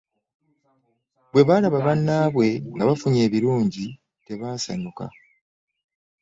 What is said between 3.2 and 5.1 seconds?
ebirungi tebasanyuka.